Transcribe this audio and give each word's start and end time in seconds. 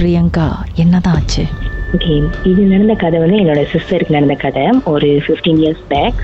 பிரியங்கா 0.00 0.44
என்னதான் 0.82 1.16
ஆச்சு? 1.18 1.42
ஓகே 1.94 2.14
இது 2.50 2.60
நடந்த 2.70 2.94
கதை 3.00 3.16
வந்து 3.22 3.38
என்னோட 3.40 3.62
சிஸ்டருக்கு 3.72 4.14
நடந்த 4.16 4.34
கதை. 4.44 4.62
ஒரு 4.92 5.08
ஃபிஃப்டீன் 5.24 5.58
இயர்ஸ் 5.62 5.82
பேக் 5.90 6.20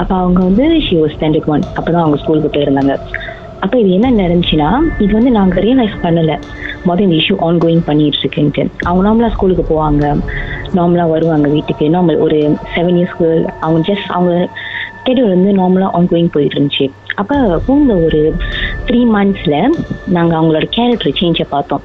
அப்போ 0.00 0.14
அவங்க 0.20 0.40
வந்து 0.48 0.66
ஷி 0.86 0.94
வாஸ் 1.00 1.14
ஸ்டாண்டர்ட் 1.16 1.48
ஒன் 1.54 1.64
அப்போ 1.78 1.88
தான் 1.90 2.02
அவங்க 2.02 2.18
ஸ்கூலுக்கு 2.22 2.50
போயிருந்தாங்க. 2.54 2.94
அப்போ 3.64 3.76
இது 3.82 3.90
என்ன 3.96 4.12
நடந்துச்சுன்னா 4.22 4.70
இது 5.04 5.10
வந்து 5.18 5.32
நாங்கள் 5.38 5.64
ரியலைஸ் 5.66 5.96
பண்ணலை. 6.04 6.36
மொதல் 6.88 7.06
இந்த 7.06 7.18
இஷ்யூ 7.20 7.36
ஆன் 7.46 7.60
கோயிங் 7.64 7.84
பண்ணிட்டு 7.88 8.22
இருக்குன்ட்டு. 8.22 8.64
அவங்க 8.86 9.02
நார்மலாக 9.08 9.34
ஸ்கூலுக்கு 9.36 9.64
போவாங்க. 9.72 10.04
நார்மலாக 10.78 11.12
வருவாங்க 11.14 11.48
வீட்டுக்கு. 11.56 11.86
நார்மல் 11.96 12.22
ஒரு 12.26 12.38
செவன் 12.76 12.98
இயர்ஸ்க்கு 13.00 13.28
அவங்க 13.64 13.82
ஜஸ்ட் 13.90 14.10
அவங்க 14.16 14.32
ஸ்கெடியூல் 15.00 15.34
வந்து 15.36 15.52
நார்மலாக 15.60 15.94
ஆன் 15.98 16.10
கோயிங் 16.12 16.32
போயிட்டு 16.36 16.56
இருந்துச்சு. 16.58 16.88
அப்போ 17.20 17.36
போன 17.66 17.94
ஒரு 18.06 18.20
த்ரீ 18.88 19.00
மந்த்ஸில் 19.14 19.58
நாங்கள் 20.16 20.38
அவங்களோட 20.38 20.66
கேரக்டர் 20.76 21.16
சேஞ்சை 21.20 21.46
பார்த்தோம். 21.54 21.82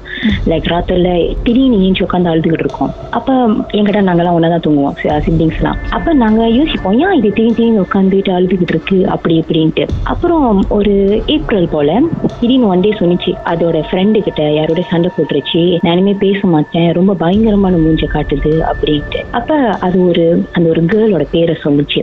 லைக் 0.50 0.68
ராத்திரில 0.72 1.08
திடீர்னு 1.46 1.80
ஏஞ்சி 1.86 2.02
உட்காந்து 2.06 2.30
அழுதுகிட்டு 2.32 2.66
இருக்கோம். 2.66 2.92
அப்போ 3.18 3.34
என்கிட்ட 3.78 4.02
நாங்கள்லாம் 4.08 4.36
ஒன்றா 4.38 4.50
தான் 4.54 4.64
தூங்குவோம் 4.66 4.96
சிப்ளிங்ஸ்லாம் 5.26 5.78
அப்போ 5.96 6.10
நாங்கள் 6.22 6.54
யோசிப்போம் 6.58 6.98
ஏன் 7.04 7.16
இது 7.18 7.28
திடீர்னு 7.28 7.56
திடீர்னு 7.58 7.84
உட்காந்துட்டு 7.86 8.30
அழுதுகிட்டு 8.36 8.74
இருக்கு? 8.74 8.98
அப்படி 9.14 9.34
இப்படின்ட்டு. 9.42 9.84
அப்புறம் 10.12 10.64
ஒரு 10.78 10.94
ஏப்ரல் 11.34 11.68
போல் 11.74 11.92
திடீர்னு 12.40 12.70
ஒன் 12.72 12.84
டே 12.86 12.90
சொன்னிச்சு 13.00 13.32
அதோட 13.52 13.76
ஃப்ரெண்டு 13.88 14.22
கிட்ட 14.26 14.42
யாரோட 14.58 14.82
சண்டை 14.92 15.10
போட்டுருச்சு? 15.16 15.62
நானுமே 15.88 16.14
பேச 16.24 16.40
மாட்டேன். 16.54 16.90
ரொம்ப 16.98 17.14
பயங்கரமான 17.24 17.80
மூஞ்சை 17.84 18.08
காட்டுது. 18.16 18.52
அப்படின்ட்டு. 18.72 19.22
அப்போ 19.38 19.56
அது 19.86 19.96
ஒரு 20.08 20.26
அந்த 20.52 20.66
ஒரு 20.74 20.82
கேர்ளோட 20.92 21.26
பேரை 21.30 21.56
சொல்லுச்சு 21.64 22.02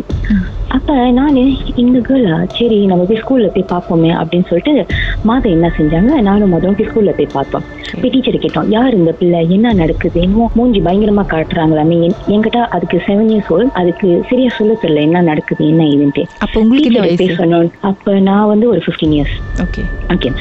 அப்போ 0.75 0.93
நான் 1.17 1.37
இந்த 1.83 1.97
கேர்ளா 2.07 2.35
சரி 2.57 2.77
நம்ம 2.89 3.05
போய் 3.07 3.21
ஸ்கூலில் 3.21 3.53
போய் 3.55 3.71
பார்ப்போமே. 3.71 4.11
அப்படின்னு 4.21 4.47
சொல்லிட்டு 4.49 4.73
மாதம் 5.23 5.51
என்ன 5.51 5.73
செஞ்சாங்க? 5.77 6.21
நானும் 6.21 6.49
போய் 6.49 6.73
ஸ்கூல்ல 6.77 7.09
போய் 7.09 7.27
பார்த்தோம். 7.33 7.63
போய் 8.01 8.09
டீச்சர் 8.09 8.33
கேட்டோம். 8.33 8.69
யார் 8.69 8.93
இந்த 8.93 9.11
பிள்ளை? 9.11 9.45
என்ன 9.49 9.73
நடக்குது? 9.73 10.27
மூஞ்சி 10.27 10.79
பயங்கரமா 10.79 11.23
காட்டுறாங்களாமே 11.27 12.09
என்- 12.09 12.29
என்கிட்ட 12.29 12.57
அதுக்கு 12.57 13.01
செவன் 13.05 13.31
இயர்ஸ் 13.31 13.49
ஓல்ட் 13.49 13.71
அதுக்கு 13.73 14.23
சரியா 14.29 14.49
சொல்ல 14.57 14.73
தெரியல. 14.81 15.01
என்ன 15.01 15.21
நடக்குது? 15.21 15.67
என்ன 15.67 15.83
இதுன்ட்டு 15.83 16.23
அப்போ 16.39 16.59
உங்களுக்கு 16.59 17.25
சொன்னோம். 17.25 17.71
அப்ப 17.81 18.19
நான் 18.19 18.47
வந்து 18.47 18.69
ஒரு 18.69 18.81
ஃபிஃப்டீன் 18.85 19.09
இயர்ஸ் 19.09 19.37
ஓகே 19.57 19.83
ஓகே 20.09 20.31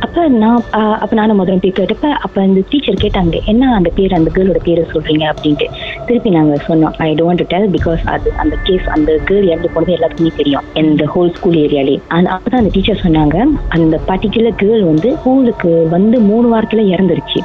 அப்ப 0.00 0.28
நான் 0.28 0.62
அப்ப 0.70 1.08
நானும் 1.10 1.46
முதல்ல 1.46 1.58
போய் 1.62 1.72
கேட்டப்ப 1.76 2.04
அப்ப 2.04 2.42
அந்த 2.42 2.60
டீச்சர் 2.68 2.94
கேட்டாங்க 2.94 3.44
என்ன 3.44 3.74
அந்த 3.74 3.90
பேர் 3.94 4.12
அந்த 4.12 4.30
கேர்ளோட 4.34 4.56
பேரை 4.64 4.84
சொல்றீங்க? 4.92 5.32
அப்படின்ட்டு. 5.34 5.66
திருப்பி 6.08 6.30
நாங்க 6.30 6.54
சொன்னோம். 6.68 6.94
I 7.06 7.14
don't 7.14 7.40
to 7.40 7.46
tell 7.48 7.68
because 7.76 8.02
அது 8.14 8.28
அந்த 8.42 8.54
கேஸ் 8.62 8.86
அந்த 8.96 9.18
கேர்ள் 9.28 9.48
இறந்து 9.50 9.70
போனது 9.74 9.96
எல்லாத்துக்குமே 9.96 10.32
தெரியும். 10.36 10.64
இந்த 10.82 11.04
ஹோல் 11.14 11.34
ஸ்கூல் 11.36 11.58
ஏரியாலே 11.64 11.96
அந்த 12.16 12.30
அப்பதான் 12.36 12.62
அந்த 12.62 12.72
டீச்சர் 12.72 13.02
சொன்னாங்க 13.04 13.36
அந்த 13.68 14.00
பர்டிகுலர் 14.08 14.60
கேர்ள் 14.62 14.84
வந்து 14.90 15.10
ஸ்கூலுக்கு 15.16 15.72
வந்து 15.90 16.18
மூணு 16.30 16.46
வாரத்துல 16.54 16.84
இறந்துருச்சு. 16.94 17.40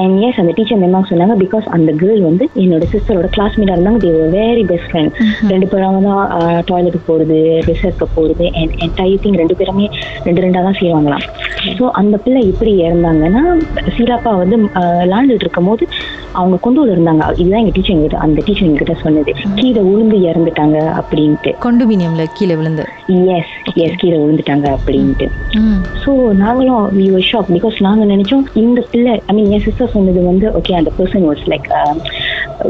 அண்ட் 0.00 0.16
எஸ் 0.26 0.40
அந்த 0.42 0.52
டீச்சர் 0.56 0.84
என்ன 0.88 1.02
சொன்னாங்க 1.10 1.36
பிகாஸ் 1.44 1.66
அந்த 1.76 1.90
கேர்ள் 2.02 2.22
வந்து 2.28 2.44
என்னோட 2.62 2.84
சிஸ்டரோட 2.92 3.28
கிளாஸ்மேட்டா 3.36 3.74
இருந்தாங்க 3.76 4.00
தே 4.04 4.12
வெரி 4.36 4.64
பெஸ்ட் 4.70 4.88
ஃப்ரெண்ட் 4.90 5.14
ரெண்டு 5.52 5.68
பேரும் 5.72 6.08
தான் 6.08 6.22
டாய்லெட்டுக்கு 6.70 7.08
போறது 7.10 7.38
ரிசர்ச்க்கு 7.68 8.08
போறது 8.16 8.46
அண்ட் 8.60 8.74
என்டையர் 8.86 9.22
திங் 9.24 9.38
ரெண்டு 9.42 9.56
பேருமே 9.60 9.88
ரெண்டு 10.26 10.42
ரெண்டா 10.44 10.62
தான் 10.68 10.78
செய்வாங்களாம். 10.82 11.24
ஸோ 11.78 11.84
அந்த 12.00 12.16
பிள்ளை 12.24 12.42
எப்படி 12.52 12.72
இறந்தாங்கன்னா 12.86 13.42
சீராப்பா 13.96 14.32
வந்து 14.42 14.56
விளாண்டுட்டு 15.02 15.44
இருக்கும் 15.46 15.70
போது 15.70 15.84
அவங்க 16.38 16.56
கொண்டு 16.64 16.80
வந்து 16.80 16.94
இருந்தாங்க. 16.94 17.24
இதுதான் 17.40 17.62
எங்க 17.62 17.72
டீச்சர் 17.76 17.94
எங்கிட்ட 17.96 18.18
அந்த 18.24 18.38
டீச்சர் 18.46 18.66
எங்ககிட்ட 18.68 18.94
சொன்னது. 19.04 19.32
கீழே 19.58 19.82
உளுந்து 19.92 20.18
இறந்துட்டாங்க 20.30 20.78
அப்படின்ட்டு. 21.00 21.52
கொண்டுபினியம்ல 21.66 22.24
கீழே 22.38 22.56
விழுந்து. 22.60 22.84
எஸ் 23.38 23.54
எஸ் 23.84 23.98
கீழே 24.02 24.18
விழுந்துட்டாங்க 24.22 24.66
அப்படின்ட்டு. 24.76 25.28
ஸோ 26.02 26.12
நாங்களும் 26.42 26.84
வி 26.98 27.06
ஷாக் 27.30 27.50
பிகாஸ் 27.56 27.76
நாங்கள் 27.88 28.10
நினைச்சோம் 28.12 28.44
இந்த 28.62 28.80
பிள்ளை 28.92 29.14
மீன் 29.38 29.50
என் 29.50 29.66
சிஸ்டர் 29.66 29.94
சொன்னது 29.96 30.22
வந்து 30.24 30.46
ஓகே 30.60 30.72
அந்த 30.72 30.92
பர்சன் 30.98 31.26
வாஸ் 31.28 31.44
லைக் 31.46 31.68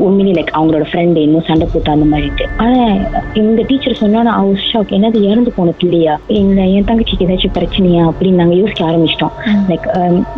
உண்மையிலே 0.06 0.40
லைக் 0.40 0.56
அவங்களோட 0.58 0.84
ஃப்ரெண்டு 0.90 1.16
இன்னும் 1.16 1.46
சண்டை 1.46 1.68
போட்டு 1.72 1.90
அந்த 1.92 2.16
மாதிரிட்டு 2.16 2.44
ஆனால் 2.56 2.96
இந்த 3.34 3.62
டீச்சர் 3.66 3.96
I 3.98 4.42
was 4.48 4.62
ஷாக் 4.72 4.90
என்னது 4.96 5.18
இறந்து 5.30 5.50
போன 5.56 5.72
பிள்ளையா 5.78 6.14
இல்லை 6.26 6.64
என் 6.74 6.84
தங்கச்சிக்கு 6.84 7.24
ஏதாச்சும் 7.26 7.56
பிரச்சனையா? 7.58 8.02
அப்படின்னு 8.10 8.40
நாங்கள் 8.40 8.58
யோசிக்க 8.58 8.84
ஆரம்பிச்சிட்டோம். 8.90 9.34
Like 9.68 9.86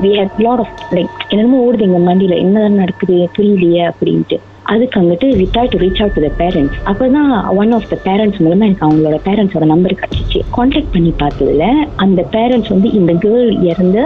we 0.02 0.10
had 0.18 0.38
lot 0.38 0.58
of 0.58 0.78
like 0.91 1.16
என்னமோ 1.28 1.58
ஓடுது 1.66 1.80
எங்கள் 1.80 2.06
மண்டியில். 2.08 2.36
என்ன 2.38 2.68
நடக்குது 2.68 3.16
புரியலையே 3.38 3.82
அப்படின்ட்டு. 3.91 4.38
அதுக்கு 4.72 4.98
அங்கிட்டு 5.00 5.28
we 5.38 5.47
try 5.54 5.64
to 5.72 5.78
reach 5.82 6.00
out 6.03 6.16
to 6.16 6.22
the 6.26 6.31
parents 6.41 6.78
அப்பதான் 6.91 7.31
ஒன் 7.60 7.72
ஆஃப் 7.76 7.88
த 7.92 7.98
பேரண்ட்ஸ் 8.06 8.41
மூலமா 8.44 8.66
எனக்கு 8.69 8.86
அவங்களோட 8.86 9.19
பேரண்ட்ஸோட 9.28 9.66
நம்பர் 9.72 9.98
கிடைச்சிச்சு. 10.00 10.41
கான்டாக்ட் 10.56 10.92
பண்ணி 10.94 11.12
பார்த்ததுல 11.22 11.64
அந்த 12.04 12.20
பேரண்ட்ஸ் 12.34 12.72
வந்து 12.75 12.91
இந்த 12.98 13.12
கேர்ள் 13.25 13.50
இறந்து 13.70 14.03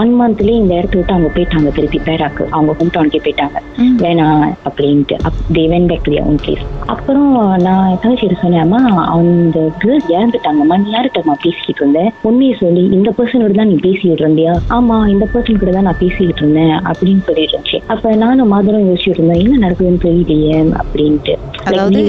ஒன் 0.00 0.12
மந்த்லயே 0.20 0.60
இந்த 0.62 0.72
இடத்த 0.80 0.96
விட்டு 0.98 1.14
அவங்க 1.16 1.30
போயிட்டாங்க 1.36 1.70
திருப்பி 1.78 2.00
பேராக்கு. 2.08 2.44
அவங்க 2.56 2.72
ஹோம் 2.78 2.92
டவுனுக்கே 2.94 3.22
போயிட்டாங்க 3.26 3.56
வேணாம் 4.04 4.44
அப்படின்ட்டு. 4.68 5.16
They 5.56 5.64
went 5.72 5.88
back 5.90 6.04
to 6.06 6.14
own 6.24 6.40
place 6.44 6.64
அப்புறம் 6.94 7.30
நான் 7.66 7.98
தங்கச்சி 8.02 8.40
சொன்னேம்மா 8.42 8.80
அந்த 9.14 9.58
கேர்ள் 9.82 10.04
இறந்துட்டாங்கம்மா 10.14 10.76
நீ 10.82 10.88
யார்கிட்டம்மா 10.94 11.34
பேசிக்கிட்டு 11.44 11.82
இருந்தேன் 11.82 12.10
உண்மையை 12.28 12.54
சொல்லி 12.62 12.82
இந்த 12.96 13.10
பர்சனோட 13.18 13.52
தான் 13.60 13.70
நீ 13.72 13.76
பேசிக்கிட்டு 13.86 14.24
இருந்தியா? 14.24 14.52
ஆமா 14.76 14.96
இந்த 15.14 15.24
பர்சன் 15.32 15.60
கூட 15.62 15.72
தான் 15.76 15.88
நான் 15.88 16.00
பேசிக்கிட்டு 16.02 16.42
இருந்தேன் 16.42 16.74
அப்படின்னு 16.88 17.22
சொல்லிட்டு 17.28 17.54
இருந்துச்சு. 17.54 17.78
அப்ப 17.92 18.14
நானும் 18.24 18.52
மாதரம் 18.54 18.86
யோசிச்சுட்டு 18.88 19.20
இருந்தேன் 19.20 19.42
என்ன 19.44 19.60
நடக்குதுன்னு 19.64 20.04
தெரியலையே 20.08 20.58
அப்படின்ட்டு. 20.80 21.36
அதாவது 21.68 22.00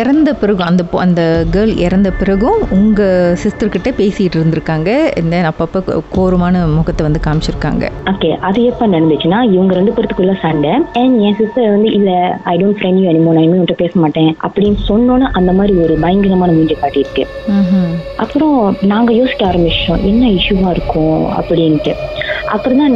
இறந்த 0.00 0.30
பிறகு 0.40 0.62
அந்த 0.68 0.82
அந்த 1.04 1.22
கேர்ள் 1.54 1.72
இறந்த 1.86 2.08
பிறகும் 2.20 2.60
உங்க 2.76 3.00
சிஸ்டர் 3.42 3.72
கிட்ட 3.74 3.90
பேசிட்டு 3.98 4.36
இருந்திருக்காங்க. 4.38 4.90
இந்த 5.20 5.36
அப்பப்போ 5.50 5.80
கோரமான 6.16 6.64
முகத்தை 6.76 7.02
வந்து 7.06 7.20
காமிச்சிருக்காங்க. 7.26 7.84
ஓகே 8.12 8.30
அது 8.48 8.60
எப்ப 8.70 8.88
நடந்துச்சுன்னா 8.94 9.40
இவங்க 9.54 9.74
ரெண்டு 9.78 9.94
பேருக்குள்ள 9.96 10.34
சண்டை. 10.44 10.72
அண்ட் 11.00 11.16
என் 11.26 11.38
சிஸ்டர் 11.40 11.72
வந்து 11.74 11.90
இல்ல 11.98 12.10
ஐ 12.52 12.54
டோன்ட் 12.62 12.78
ஃப்ரெண்ட் 12.78 13.00
யூ 13.02 13.08
அனிமோ 13.12 13.34
நான் 13.34 13.44
இனிமே 13.44 13.58
உன்கிட்ட 13.58 13.78
பேச 13.82 13.92
மாட்டேன். 14.04 14.30
அப்படின்னு 14.48 14.80
சொன்னோன்னா 14.90 15.28
அந்த 15.40 15.52
மாதிரி 15.58 15.74
ஒரு 15.84 15.96
பயங்கரமான 16.04 16.56
மூஞ்சி 16.58 16.76
காட்டியிருக்கு. 16.82 17.26
அப்புறம் 18.24 18.58
நாங்க 18.94 19.10
யோசிக்க 19.20 19.44
ஆரம்பிச்சோம் 19.50 20.04
என்ன 20.12 20.24
இஷ்யூவா 20.38 20.70
இருக்கும்? 20.76 21.22
அப்படின்ட்டு. 21.40 21.94
அப்புறம் 22.54 22.78
தான் 22.80 22.94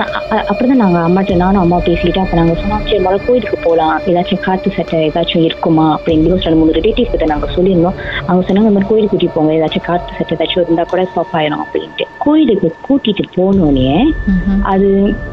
அப்புறம் 0.50 0.70
தான் 0.72 0.82
நாங்க 0.82 0.98
அம்மாட்ட 1.06 1.36
நானும் 1.42 1.62
அம்மா 1.62 1.78
பேசிக்கிட்டு 1.88 2.22
அப்ப 2.22 2.36
நாங்க 2.40 2.54
சொன்னோம் 2.60 2.84
சரி 2.88 3.00
முதல்ல 3.04 3.26
கோயிலுக்கு 3.26 3.58
போகலாம் 3.64 3.96
ஏதாச்சும் 4.10 4.42
காத்து 4.46 4.74
சட்டை 4.76 4.98
ஏதாச்சும் 5.08 5.44
இருக்குமா 5.48 5.86
அப்படின்னு 5.96 6.26
பிகாஸ் 6.26 6.46
ரெண்டு 6.46 6.60
மூணு 6.60 6.76
ரிலேட்டிவ் 6.78 7.12
கிட்ட 7.12 7.26
நாங்க 7.32 7.48
சொல்லியிருந்தோம். 7.56 7.98
அவங்க 8.26 8.44
சொன்னாங்க 8.48 8.68
இந்த 8.68 8.76
மாதிரி 8.76 8.90
கோயிலுக்கு 8.92 9.14
கூட்டிட்டு 9.14 9.36
போங்க. 9.38 9.52
ஏதாச்சும் 9.58 9.86
காத்து 9.90 10.18
சட்டை 10.18 10.34
ஏதாச்சும் 10.36 10.64
இருந்தா 10.64 10.84
கூட 10.92 11.04
ஸ்டாப் 11.10 11.36
ஆயிரும் 11.40 11.64
அப்படின்ட்டு. 11.64 12.01
கோயிலுக்கு 12.24 12.68
கூட்டிட்டு 12.86 13.24
போனோடனே. 13.36 13.88
அது 14.72 14.88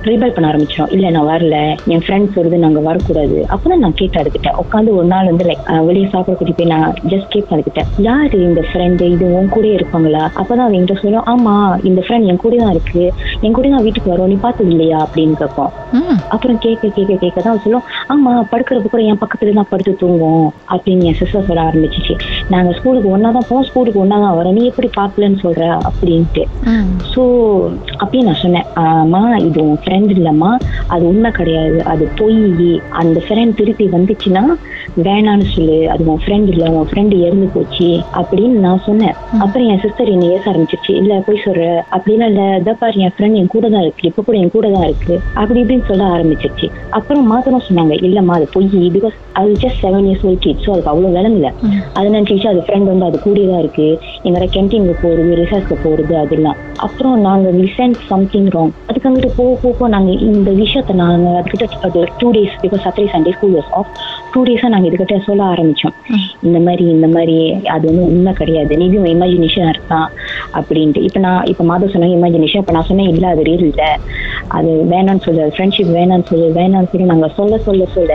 ரிபல் 0.09 0.33
பண்ண 0.35 0.49
ஆரம்பிச்சிடும் 0.51 0.91
இல்ல 0.95 1.09
நான் 1.15 1.29
வரல. 1.31 1.55
என் 1.93 2.03
ஃப்ரெண்ட்ஸ் 2.05 2.37
வருது 2.37 2.57
நாங்க 2.57 2.79
வரக்கூடாது. 2.87 3.37
அப்பதான் 3.53 3.83
நான் 3.83 3.97
கேட்டு 3.99 4.19
அதுக்கிட்ட 4.21 4.51
உட்காந்து 4.63 4.95
ஒரு 4.99 5.07
நாள் 5.07 5.29
வந்து 5.31 5.47
லைக் 5.49 5.65
வெளியே 5.89 6.07
சாப்பிட 6.13 6.35
கூட்டி 6.37 6.53
போய் 6.53 6.71
நான் 6.73 6.95
ஜஸ்ட் 7.11 7.31
கேட்பேன் 7.33 7.55
அதுக்கிட்ட 7.57 7.83
யாரு 8.07 8.37
இந்த 8.47 8.61
ஃப்ரெண்டு 8.69 9.09
இது 9.15 9.25
உன் 9.37 9.53
கூட 9.55 9.67
இருப்பாங்களா? 9.77 10.23
அப்பதான் 10.39 10.65
அவங்க 10.65 10.79
என்கிட்ட 10.79 11.03
சொல்லும் 11.03 11.27
ஆமா 11.33 11.55
இந்த 11.89 12.01
ஃப்ரெண்ட் 12.05 12.29
என் 12.31 12.41
கூட 12.43 12.55
தான் 12.63 12.73
இருக்கு. 12.75 13.03
என் 13.45 13.57
கூட 13.57 13.67
தான் 13.69 13.85
வீட்டுக்கு 13.87 14.13
வரும். 14.13 14.31
நீ 14.33 14.37
பார்த்தது 14.45 14.71
இல்லையா? 14.71 14.99
அப்படின்னு 15.05 15.37
கேட்போம். 15.41 15.71
அப்புறம் 16.33 16.59
கேட்க 16.65 16.87
கேட்க 16.97 17.13
கேட்க 17.23 17.39
தான் 17.41 17.61
சொல்லும் 17.63 17.85
ஆமா 18.13 18.31
படுக்கிறப்ப 18.51 18.89
கூட 18.89 19.03
என் 19.11 19.21
பக்கத்துல 19.23 19.55
தான் 19.59 19.71
படுத்து 19.71 19.93
தூங்கும் 19.95 20.45
அப்படின்னு 20.73 21.07
என் 21.09 21.19
சிஸ்டர் 21.21 21.47
சொல்ல 21.49 21.67
ஆரம்பிச்சிச்சு. 21.69 22.15
நாங்க 22.53 22.71
ஸ்கூலுக்கு 22.77 23.09
ஒன்னா 23.15 23.29
தான் 23.31 23.47
போவோம் 23.49 23.65
ஸ்கூலுக்கு 23.67 24.01
ஒன்னா 24.03 24.17
தான் 24.23 24.35
வரோம். 24.37 24.55
நீ 24.57 24.61
எப்படி 24.69 24.89
பாக்கலன்னு 24.97 25.39
சொல்ற? 25.43 25.63
அப்படின்ட்டு. 25.89 26.43
ஸோ 27.11 27.21
அப்பயே 28.03 28.23
நான் 28.27 28.41
சொன்னேன் 28.43 28.67
ஆமா 28.83 29.21
இது 29.47 29.59
உன் 29.65 29.79
ஃப்ரெண்ட் 29.83 30.11
இல்லம்மா. 30.17 30.51
அது 30.87 31.03
உண்மை 31.11 31.31
கிடையாது. 31.31 31.83
அது 31.83 32.03
பொய். 32.19 32.37
அந்த 33.01 33.19
ஃப்ரெண்ட் 33.25 33.57
திருப்பி 33.59 33.85
வந்துச்சுன்னா 33.95 34.43
வேணான்னு 35.07 35.47
சொல்லு. 35.55 35.87
அது 35.93 36.03
உன் 36.13 36.21
ஃப்ரெண்ட் 36.23 36.49
இல்ல 36.53 36.65
உன் 36.77 36.89
ஃப்ரெண்டு 36.91 37.15
இறந்து 37.25 37.47
போச்சு. 37.55 37.89
அப்படின்னு 38.21 38.59
நான் 38.59 38.83
சொன்னேன். 38.87 39.15
அப்புறம் 39.43 39.67
என் 39.71 39.81
சிஸ்டர் 39.85 40.11
என்னை 40.15 40.29
ஏச 40.35 40.43
ஆரம்பிச்சிருச்சு. 40.51 40.93
இல்ல 41.01 41.19
போய் 41.27 41.43
சொல்ற. 41.45 41.63
அப்படிலாம் 41.97 42.31
இல்ல 42.33 42.43
இதை 42.61 42.73
பாரு 42.81 43.03
என் 43.05 43.15
ஃப்ரெண்ட் 43.15 43.39
என் 43.41 43.53
கூட 43.55 43.69
தான் 43.69 43.81
இருக்கு. 43.81 44.07
இப்ப 44.07 44.21
கூட 44.21 44.37
என் 44.37 44.53
கூட 44.57 44.67
தான் 44.75 44.87
இருக்கு. 44.89 45.15
அப்படி 45.41 45.59
இப்படின்னு 45.63 45.89
சொல்ல 45.91 46.03
ஆரம்பிச்சிருச்சு. 46.17 46.69
அப்புறம் 46.89 47.25
மாத்தணும் 47.33 47.67
சொன்னாங்க. 47.69 47.93
இல்லம்மா 48.09 48.35
அது 48.39 48.47
பொய். 48.55 48.67
பிகாஸ் 48.97 49.17
அது 49.39 49.51
just 49.63 49.81
seven 49.83 50.07
years 50.07 50.25
old 50.27 50.43
kid 50.45 50.63
so 50.65 50.69
அதுக்கு 50.73 50.91
அவ்வளவு 50.91 51.15
விளங்கல. 51.17 51.49
அது 51.93 52.09
நினைச்சிச்சு 52.39 52.51
அது 52.51 52.65
ஃப்ரெண்ட் 52.65 52.89
வந்து 52.91 53.05
அது 53.05 53.17
கூடிய 53.19 53.45
தான் 53.51 53.61
இருக்கு. 53.63 53.87
எங்களோட 54.25 54.47
கேன்டீனுக்கு 54.55 54.95
போறது 55.05 55.31
ரிசர்ச்க்கு 55.41 55.77
போறது 55.85 56.13
அதெல்லாம். 56.23 56.57
அப்புறம் 56.85 57.15
நாங்க 57.27 57.47
லிசன் 57.59 57.95
சம்திங் 58.09 58.49
ராங் 58.55 58.73
அதுக்கு 58.89 59.07
அங்கிட்டு 59.09 59.31
போக 59.39 59.53
போக 59.63 59.89
நாங்க 59.95 60.11
இந்த 60.29 60.49
விஷயத்த 60.61 60.95
நாங்க 61.01 61.29
அதுக்கிட்ட 61.39 62.05
two 62.21 62.27
days 62.37 62.55
because 62.63 62.83
Saturday 62.85 63.09
Sunday 63.15 63.33
school 63.37 63.55
was 63.57 63.71
off 63.79 63.91
two 64.33 64.39
டேஸா 64.45 64.67
நாங்க 64.67 64.87
இதுக்கிட்ட 64.87 65.17
சொல்ல 65.23 65.43
ஆரம்பிச்சோம். 65.43 65.95
இந்த 66.43 66.59
மாதிரி 66.59 66.83
இந்த 66.89 67.07
மாதிரி 67.07 67.37
அது 67.67 67.85
வந்து 67.87 68.03
உண்மை 68.09 68.33
கிடையாது. 68.33 68.77
நீ 68.77 68.85
இமேஜினேஷன் 69.13 69.69
இருக்கான் 69.69 70.09
அப்படின்ட்டு. 70.53 71.01
இப்ப 71.07 71.19
நான் 71.19 71.43
இப்ப 71.43 71.63
மாதம் 71.63 71.93
சொன்ன 71.93 72.11
இமேஜினேஷன் 72.17 72.63
இப்ப 72.63 72.71
நான் 72.71 72.89
சொன்னேன் 72.89 73.11
இல்ல 73.13 73.27
அது 73.27 73.43
ரியல் 73.43 73.67
இல்ல. 73.69 73.83
அது 74.49 74.69
வேணாம்னு 74.91 75.25
சொல்லு 75.25 75.43
ஃப்ரெண்ட்ஷிப் 75.55 75.95
வேணாம்னு 75.97 76.29
சொல்லு 76.29 76.47
வேணாம்னு 76.51 76.91
சொல்லி 76.91 77.05
நாங்க 77.05 77.27
சொல்ல 77.37 77.57
சொல்ல 77.59 77.85
சொல்ல 77.95 78.13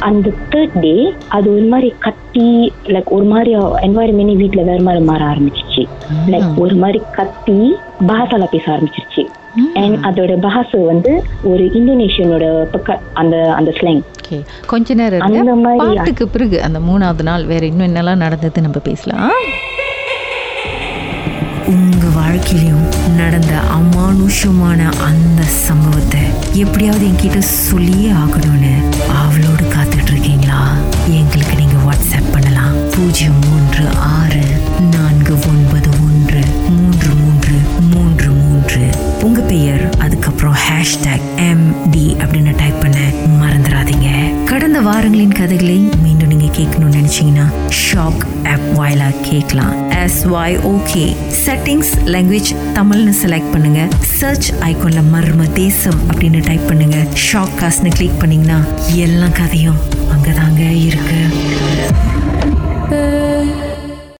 அந்த 0.00 0.26
தேர்ட் 0.52 0.76
டே 0.80 0.94
அது 1.28 1.46
ஒரு 1.54 1.66
மாதிரி 1.66 1.88
கத்தி 1.98 2.48
லைக் 2.88 3.10
ஒரு 3.10 3.26
மாதிரி 3.26 3.52
என்வாயர்மெண்ட் 3.86 4.40
வீட்ல 4.42 4.62
வேற 4.62 4.80
மாதிரி 4.82 5.04
மாற 5.04 5.22
ஆரம்பிச்சிச்சு 5.24 5.84
லைக் 6.28 6.58
ஒரு 6.58 6.76
மாதிரி 6.76 7.00
கத்தி 7.10 7.58
பாசால 8.06 8.44
பேச 8.46 8.64
ஆரம்பிச்சிருச்சு. 8.72 9.22
அண்ட் 9.74 9.96
அதோட 10.08 10.32
பாஷை 10.40 10.80
வந்து 10.84 11.12
ஒரு 11.42 11.64
இந்தோனேஷியனோட 11.78 12.44
பக்க 12.70 12.88
அந்த 13.14 13.36
அந்த 13.52 13.70
ஸ்லாங் 13.70 14.02
ஓகே. 14.32 14.44
கொஞ்ச 14.66 14.94
நேரம் 14.94 15.32
இருங்க. 15.32 15.74
பாட்டுக்கு 15.78 16.28
பிறகு 16.28 16.62
அந்த 16.62 16.78
மூணாவது 16.78 17.22
நாள் 17.22 17.46
வேற 17.46 17.66
இன்னும் 17.66 17.86
என்னெல்லாம் 17.86 18.16
நடந்தது 18.16 18.60
நம்ம 18.60 18.78
பேசலாம். 18.78 19.30
உங்க 21.66 22.06
வாழ்க்கையிலும் 22.14 22.86
நடந்த 23.16 23.52
அமானுஷமான 23.78 24.92
அந்த 25.04 25.42
சம்பவத்தை 25.42 26.20
எப்படியாவது 26.52 27.06
என்கிட்ட 27.06 27.38
சொல்லியே 27.38 28.10
ஆகணும்னு 28.10 28.74
அவளோடு 29.08 29.62
காத்துட்டு 29.62 30.10
இருக்கீங்களா 30.10 30.74
எங்களுக்கு 31.08 31.56
நீங்க 31.56 31.74
வாட்ஸ்அப் 31.86 32.32
பண்ணலாம். 32.32 32.74
பூஜ்ஜியம் 32.90 33.38
மூன்று 33.38 33.86
ஆறு 33.96 34.42
நான்கு 34.90 35.34
ஒன்பது 35.34 35.88
ஒன்று 36.04 36.40
மூன்று 36.68 37.08
மூன்று 37.14 37.54
மூன்று 37.90 38.30
மூன்று. 38.30 38.80
உங்க 39.22 39.40
பெயர் 39.40 39.88
அதுக்கப்புறம் 39.98 40.54
ஹேஷ்டேக் 40.54 41.48
எம் 41.50 41.90
டி 41.90 42.16
அப்படின்னு 42.18 42.56
டைப் 42.56 42.80
பண்ண. 42.80 42.96
வாரங்களின் 44.82 45.32
கதைகளை 45.32 45.76
மீண்டும் 46.02 46.28
நீங்க 46.28 46.48
கேட்கணும்னு 46.56 46.96
நினைச்சீங்கன்னா 46.98 47.44
ஷாக் 47.80 48.22
ஆப் 48.52 48.66
வாயிலா 48.78 49.08
கேட்கலாம். 49.22 49.90
S 49.90 50.26
Y 50.26 50.56
okay 50.72 51.04
settings 51.44 51.92
language 52.04 52.50
தமிழ்னு 52.74 53.12
செலக்ட் 53.22 53.52
பண்ணுங்க. 53.52 53.88
சர்ச் 54.00 54.52
ஐக்கோன்ல 54.52 55.02
மர்ம 55.14 55.52
தேசம் 55.52 56.00
அப்படின்னு 56.10 56.42
டைப் 56.44 56.66
பண்ணுங்க. 56.66 56.96
ஷாக் 57.26 57.56
காஸ்ட்னு 57.60 57.94
கிளிக் 57.94 58.18
பண்ணீங்கன்னா 58.18 58.58
எல்லா 58.94 59.28
கதையும் 59.28 59.78
அங்கதாங்க 60.14 60.62
இருக்கு. 60.86 61.20